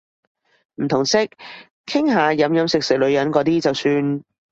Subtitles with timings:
[0.81, 1.19] 唔同色，
[1.85, 4.23] 傾下飲飲食食女人嗰啲就算